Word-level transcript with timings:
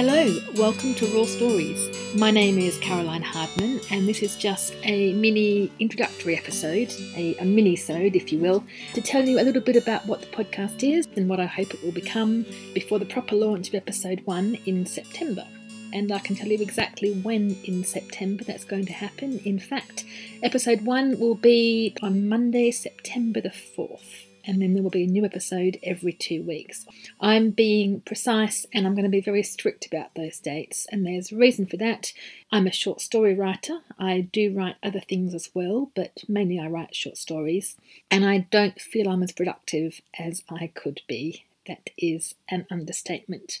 Hello, 0.00 0.32
welcome 0.54 0.94
to 0.94 1.06
Raw 1.06 1.24
Stories. 1.24 1.90
My 2.14 2.30
name 2.30 2.56
is 2.56 2.78
Caroline 2.78 3.20
Hardman, 3.20 3.80
and 3.90 4.06
this 4.06 4.22
is 4.22 4.36
just 4.36 4.76
a 4.84 5.12
mini 5.14 5.72
introductory 5.80 6.36
episode, 6.36 6.92
a, 7.16 7.34
a 7.38 7.44
mini-sode, 7.44 8.14
if 8.14 8.32
you 8.32 8.38
will, 8.38 8.62
to 8.94 9.00
tell 9.00 9.26
you 9.26 9.40
a 9.40 9.42
little 9.42 9.60
bit 9.60 9.74
about 9.74 10.06
what 10.06 10.20
the 10.20 10.28
podcast 10.28 10.88
is 10.88 11.08
and 11.16 11.28
what 11.28 11.40
I 11.40 11.46
hope 11.46 11.74
it 11.74 11.82
will 11.82 11.90
become 11.90 12.46
before 12.74 13.00
the 13.00 13.06
proper 13.06 13.34
launch 13.34 13.70
of 13.70 13.74
episode 13.74 14.20
one 14.24 14.56
in 14.66 14.86
September. 14.86 15.44
And 15.92 16.12
I 16.12 16.20
can 16.20 16.36
tell 16.36 16.46
you 16.46 16.62
exactly 16.62 17.14
when 17.14 17.56
in 17.64 17.82
September 17.82 18.44
that's 18.44 18.62
going 18.62 18.86
to 18.86 18.92
happen. 18.92 19.40
In 19.40 19.58
fact, 19.58 20.04
episode 20.44 20.82
one 20.82 21.18
will 21.18 21.34
be 21.34 21.96
on 22.02 22.28
Monday, 22.28 22.70
September 22.70 23.40
the 23.40 23.48
4th 23.48 24.27
and 24.48 24.62
then 24.62 24.72
there 24.72 24.82
will 24.82 24.90
be 24.90 25.04
a 25.04 25.06
new 25.06 25.26
episode 25.26 25.78
every 25.82 26.12
two 26.12 26.42
weeks. 26.42 26.86
I'm 27.20 27.50
being 27.50 28.00
precise 28.00 28.64
and 28.72 28.86
I'm 28.86 28.94
going 28.94 29.04
to 29.04 29.10
be 29.10 29.20
very 29.20 29.42
strict 29.42 29.86
about 29.86 30.14
those 30.14 30.40
dates, 30.40 30.86
and 30.90 31.06
there's 31.06 31.30
a 31.30 31.36
reason 31.36 31.66
for 31.66 31.76
that. 31.76 32.12
I'm 32.50 32.66
a 32.66 32.72
short 32.72 33.02
story 33.02 33.34
writer. 33.34 33.80
I 33.98 34.22
do 34.32 34.54
write 34.54 34.76
other 34.82 35.00
things 35.00 35.34
as 35.34 35.50
well, 35.52 35.90
but 35.94 36.24
mainly 36.26 36.58
I 36.58 36.66
write 36.66 36.96
short 36.96 37.18
stories, 37.18 37.76
and 38.10 38.24
I 38.24 38.48
don't 38.50 38.80
feel 38.80 39.08
I'm 39.08 39.22
as 39.22 39.32
productive 39.32 40.00
as 40.18 40.42
I 40.48 40.68
could 40.74 41.02
be. 41.06 41.44
That 41.66 41.90
is 41.98 42.34
an 42.50 42.66
understatement 42.70 43.58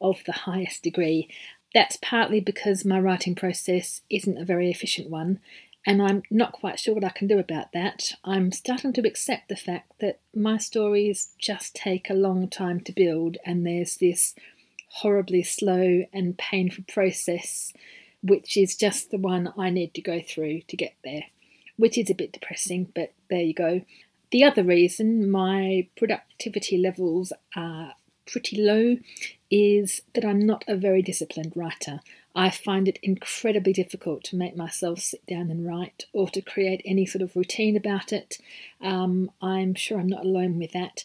of 0.00 0.16
the 0.26 0.32
highest 0.32 0.82
degree. 0.82 1.28
That's 1.72 1.96
partly 2.02 2.40
because 2.40 2.84
my 2.84 2.98
writing 3.00 3.36
process 3.36 4.02
isn't 4.10 4.38
a 4.38 4.44
very 4.44 4.70
efficient 4.70 5.10
one, 5.10 5.40
and 5.86 6.02
I'm 6.02 6.22
not 6.30 6.52
quite 6.52 6.78
sure 6.78 6.94
what 6.94 7.04
I 7.04 7.10
can 7.10 7.26
do 7.26 7.38
about 7.38 7.72
that. 7.72 8.12
I'm 8.24 8.52
starting 8.52 8.92
to 8.94 9.06
accept 9.06 9.48
the 9.48 9.56
fact 9.56 9.92
that 10.00 10.20
my 10.34 10.56
stories 10.56 11.30
just 11.38 11.74
take 11.74 12.08
a 12.08 12.14
long 12.14 12.48
time 12.48 12.80
to 12.80 12.92
build, 12.92 13.36
and 13.44 13.66
there's 13.66 13.96
this 13.96 14.34
horribly 14.88 15.42
slow 15.42 16.04
and 16.12 16.38
painful 16.38 16.84
process, 16.88 17.72
which 18.22 18.56
is 18.56 18.76
just 18.76 19.10
the 19.10 19.18
one 19.18 19.52
I 19.58 19.70
need 19.70 19.92
to 19.94 20.00
go 20.00 20.20
through 20.20 20.62
to 20.68 20.76
get 20.76 20.94
there, 21.04 21.24
which 21.76 21.98
is 21.98 22.08
a 22.08 22.14
bit 22.14 22.32
depressing, 22.32 22.92
but 22.94 23.12
there 23.28 23.42
you 23.42 23.54
go. 23.54 23.82
The 24.30 24.44
other 24.44 24.64
reason 24.64 25.30
my 25.30 25.88
productivity 25.96 26.78
levels 26.78 27.32
are 27.54 27.94
pretty 28.26 28.56
low 28.56 28.96
is 29.50 30.02
that 30.14 30.24
I'm 30.24 30.40
not 30.40 30.64
a 30.66 30.76
very 30.76 31.02
disciplined 31.02 31.52
writer. 31.54 32.00
I 32.34 32.50
find 32.50 32.88
it 32.88 32.98
incredibly 33.02 33.72
difficult 33.72 34.24
to 34.24 34.36
make 34.36 34.56
myself 34.56 34.98
sit 35.00 35.24
down 35.26 35.50
and 35.50 35.66
write 35.66 36.06
or 36.12 36.28
to 36.30 36.40
create 36.40 36.82
any 36.84 37.06
sort 37.06 37.22
of 37.22 37.36
routine 37.36 37.76
about 37.76 38.12
it. 38.12 38.38
Um, 38.80 39.30
I'm 39.40 39.74
sure 39.74 40.00
I'm 40.00 40.08
not 40.08 40.24
alone 40.24 40.58
with 40.58 40.72
that. 40.72 41.04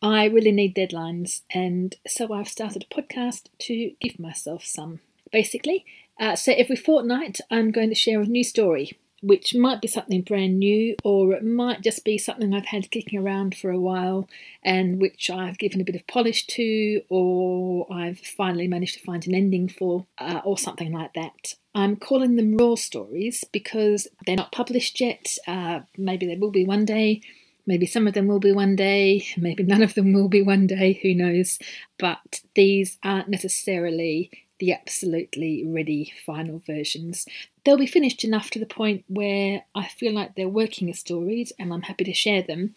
I 0.00 0.26
really 0.26 0.52
need 0.52 0.76
deadlines, 0.76 1.42
and 1.52 1.96
so 2.06 2.32
I've 2.32 2.48
started 2.48 2.84
a 2.84 2.94
podcast 2.94 3.46
to 3.60 3.92
give 4.00 4.20
myself 4.20 4.64
some. 4.64 5.00
Basically, 5.32 5.84
uh, 6.20 6.36
so 6.36 6.52
every 6.52 6.76
fortnight 6.76 7.40
I'm 7.50 7.72
going 7.72 7.88
to 7.88 7.96
share 7.96 8.20
a 8.20 8.26
new 8.26 8.44
story 8.44 8.92
which 9.20 9.54
might 9.54 9.80
be 9.80 9.88
something 9.88 10.22
brand 10.22 10.58
new, 10.58 10.96
or 11.04 11.32
it 11.32 11.44
might 11.44 11.82
just 11.82 12.04
be 12.04 12.18
something 12.18 12.54
I've 12.54 12.66
had 12.66 12.90
kicking 12.90 13.18
around 13.18 13.56
for 13.56 13.70
a 13.70 13.80
while 13.80 14.28
and 14.62 15.00
which 15.00 15.30
I've 15.30 15.58
given 15.58 15.80
a 15.80 15.84
bit 15.84 15.96
of 15.96 16.06
polish 16.06 16.46
to, 16.48 17.02
or 17.08 17.86
I've 17.92 18.20
finally 18.20 18.68
managed 18.68 18.94
to 18.94 19.04
find 19.04 19.26
an 19.26 19.34
ending 19.34 19.68
for, 19.68 20.06
uh, 20.18 20.40
or 20.44 20.56
something 20.56 20.92
like 20.92 21.14
that. 21.14 21.54
I'm 21.74 21.96
calling 21.96 22.36
them 22.36 22.56
raw 22.56 22.74
stories 22.74 23.44
because 23.52 24.08
they're 24.26 24.36
not 24.36 24.52
published 24.52 25.00
yet. 25.00 25.36
Uh, 25.46 25.80
maybe 25.96 26.26
they 26.26 26.36
will 26.36 26.50
be 26.50 26.64
one 26.64 26.84
day. 26.84 27.20
Maybe 27.66 27.84
some 27.84 28.06
of 28.06 28.14
them 28.14 28.28
will 28.28 28.40
be 28.40 28.50
one 28.50 28.76
day, 28.76 29.26
maybe 29.36 29.62
none 29.62 29.82
of 29.82 29.92
them 29.92 30.14
will 30.14 30.28
be 30.28 30.40
one 30.40 30.66
day, 30.66 30.98
who 31.02 31.12
knows. 31.12 31.58
But 31.98 32.40
these 32.54 32.96
aren't 33.04 33.28
necessarily 33.28 34.30
the 34.58 34.72
absolutely 34.72 35.64
ready 35.66 36.12
final 36.26 36.60
versions. 36.66 37.26
They'll 37.64 37.76
be 37.76 37.86
finished 37.86 38.24
enough 38.24 38.50
to 38.50 38.58
the 38.58 38.66
point 38.66 39.04
where 39.08 39.64
I 39.74 39.86
feel 39.86 40.12
like 40.12 40.34
they're 40.34 40.48
working 40.48 40.90
as 40.90 40.98
stories 40.98 41.52
and 41.58 41.72
I'm 41.72 41.82
happy 41.82 42.04
to 42.04 42.12
share 42.12 42.42
them, 42.42 42.74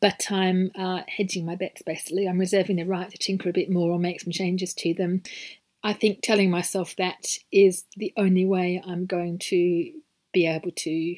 but 0.00 0.30
I'm 0.30 0.70
uh, 0.78 1.02
hedging 1.08 1.44
my 1.44 1.56
bets 1.56 1.82
basically. 1.82 2.26
I'm 2.26 2.38
reserving 2.38 2.76
the 2.76 2.84
right 2.84 3.10
to 3.10 3.18
tinker 3.18 3.48
a 3.48 3.52
bit 3.52 3.70
more 3.70 3.90
or 3.90 3.98
make 3.98 4.20
some 4.20 4.32
changes 4.32 4.74
to 4.74 4.94
them. 4.94 5.22
I 5.82 5.92
think 5.92 6.20
telling 6.22 6.50
myself 6.50 6.96
that 6.96 7.36
is 7.52 7.84
the 7.96 8.12
only 8.16 8.46
way 8.46 8.82
I'm 8.86 9.06
going 9.06 9.38
to 9.50 9.92
be 10.32 10.46
able 10.46 10.70
to 10.70 11.16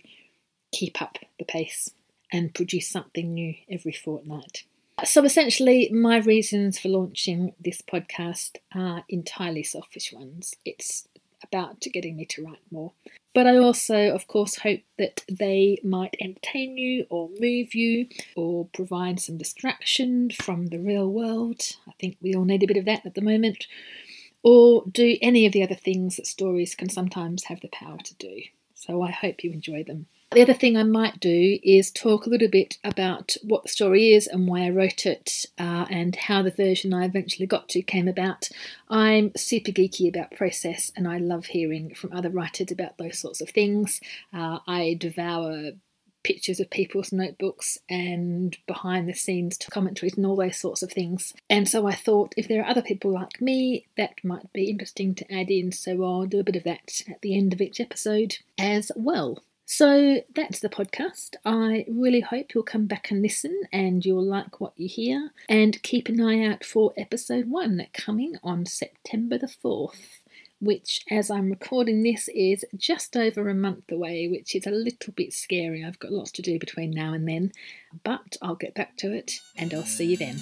keep 0.73 1.01
up 1.01 1.19
the 1.39 1.45
pace 1.45 1.91
and 2.33 2.53
produce 2.53 2.89
something 2.89 3.33
new 3.33 3.55
every 3.71 3.93
fortnight. 3.93 4.65
So 5.05 5.23
essentially, 5.25 5.91
my 5.93 6.19
reasons 6.19 6.79
for 6.79 6.89
launching 6.89 7.53
this 7.61 7.83
podcast 7.83 8.57
are 8.75 9.05
entirely 9.11 9.63
selfish 9.63 10.11
ones. 10.11 10.55
It's 10.65 11.07
about 11.43 11.81
getting 11.93 12.17
me 12.17 12.25
to 12.25 12.45
write 12.45 12.63
more. 12.71 12.93
But 13.35 13.47
I 13.47 13.59
also, 13.59 14.15
of 14.15 14.27
course, 14.27 14.57
hope 14.57 14.81
that 14.97 15.23
they 15.31 15.79
might 15.85 16.17
entertain 16.19 16.79
you 16.79 17.07
or 17.11 17.29
move 17.39 17.75
you 17.75 18.09
or 18.35 18.69
provide 18.73 19.21
some 19.21 19.37
distraction 19.37 20.31
from 20.31 20.69
the 20.69 20.79
real 20.79 21.11
world. 21.11 21.61
I 21.87 21.93
think 22.01 22.17
we 22.23 22.35
all 22.35 22.47
need 22.47 22.63
a 22.63 22.67
bit 22.67 22.79
of 22.79 22.87
that 22.87 23.05
at 23.05 23.15
the 23.15 23.21
moment. 23.21 23.67
Or 24.43 24.85
do 24.91 25.19
any 25.21 25.45
of 25.45 25.53
the 25.53 25.63
other 25.63 25.75
things 25.75 26.17
that 26.17 26.27
stories 26.27 26.75
can 26.75 26.89
sometimes 26.89 27.45
have 27.45 27.61
the 27.61 27.69
power 27.69 27.99
to 27.99 28.15
do. 28.15 28.43
So 28.75 29.03
I 29.03 29.11
hope 29.11 29.45
you 29.45 29.53
enjoy 29.53 29.85
them. 29.85 30.07
The 30.33 30.43
other 30.43 30.55
thing 30.55 30.77
I 30.77 30.83
might 30.83 31.21
do 31.21 31.59
is 31.63 31.93
talk 31.93 32.27
a 32.27 32.29
little 32.29 32.49
bit 32.49 32.79
about 32.83 33.37
what 33.43 33.63
the 33.63 33.69
story 33.69 34.13
is 34.13 34.27
and 34.27 34.49
why 34.49 34.67
I 34.67 34.71
wrote 34.71 35.07
it 35.07 35.47
uh, 35.57 35.87
and 35.89 36.17
how 36.17 36.43
the 36.43 36.51
version 36.51 36.93
I 36.93 37.05
eventually 37.05 37.47
got 37.47 37.69
to 37.71 37.83
came 37.83 38.09
about. 38.09 38.49
I'm 38.91 39.31
super 39.37 39.71
geeky 39.71 40.09
about 40.09 40.33
process 40.33 40.91
and 40.97 41.07
I 41.07 41.19
love 41.19 41.47
hearing 41.47 41.95
from 41.95 42.13
other 42.13 42.29
writers 42.29 42.73
about 42.73 42.99
those 42.99 43.19
sorts 43.19 43.41
of 43.41 43.51
things. 43.51 44.01
Uh, 44.33 44.59
I 44.67 44.97
devour 44.99 45.73
pictures 46.25 46.59
of 46.59 46.71
people's 46.71 47.13
notebooks 47.13 47.79
and 47.89 48.59
behind 48.67 49.09
the 49.09 49.15
scenes 49.15 49.57
commentaries 49.71 50.17
and 50.17 50.27
all 50.27 50.35
those 50.35 50.57
sorts 50.57 50.83
of 50.83 50.91
things. 50.91 51.33
And 51.49 51.69
so 51.69 51.87
I 51.87 51.95
thought 51.95 52.35
if 52.37 52.49
there 52.49 52.63
are 52.63 52.69
other 52.69 52.83
people 52.83 53.13
like 53.13 53.41
me, 53.41 53.87
that 53.97 54.25
might 54.25 54.53
be 54.53 54.69
interesting 54.69 55.15
to 55.15 55.33
add 55.33 55.51
in. 55.51 55.71
So 55.71 56.03
I'll 56.03 56.27
do 56.27 56.41
a 56.41 56.45
bit 56.45 56.57
of 56.57 56.65
that 56.65 57.03
at 57.09 57.23
the 57.23 57.37
end 57.37 57.53
of 57.53 57.61
each 57.61 57.81
episode 57.81 58.39
as 58.59 58.91
well. 58.97 59.39
So 59.69 60.23
that's 60.33 60.61
the 60.61 60.69
podcast. 60.69 61.35
I 61.45 61.85
really 61.89 62.21
hope 62.21 62.55
you'll 62.55 62.63
come 62.63 62.87
back 62.87 63.11
and 63.11 63.21
listen 63.21 63.63
and 63.73 64.05
you'll 64.05 64.25
like 64.25 64.61
what 64.61 64.73
you 64.77 64.89
hear. 64.89 65.33
And 65.49 65.83
keep 65.83 66.09
an 66.09 66.21
eye 66.21 66.45
out 66.45 66.65
for 66.65 66.93
episode 66.97 67.51
one 67.51 67.85
coming 67.93 68.37
on 68.45 68.65
September 68.65 69.37
the 69.39 69.49
4th, 69.49 70.21
which, 70.61 71.05
as 71.11 71.33
I'm 71.33 71.51
recording 71.51 72.05
this, 72.05 72.29
is 72.29 72.65
just 72.77 73.17
over 73.17 73.49
a 73.49 73.55
month 73.55 73.91
away, 73.91 74.29
which 74.29 74.55
is 74.55 74.69
a 74.69 74.71
little 74.71 75.13
bit 75.13 75.33
scary. 75.33 75.85
I've 75.85 75.99
got 75.99 76.13
lots 76.13 76.31
to 76.33 76.43
do 76.43 76.61
between 76.61 76.93
now 76.93 77.13
and 77.13 77.29
then, 77.29 77.51
but 78.05 78.37
I'll 78.41 78.55
get 78.55 78.75
back 78.75 78.97
to 78.99 79.13
it 79.13 79.41
and 79.57 79.75
I'll 79.75 79.83
see 79.83 80.07
you 80.07 80.17
then. 80.17 80.41